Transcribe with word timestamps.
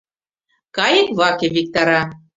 Кайык 0.75 1.07
ваке 1.19 1.47
виктара. 1.55 2.01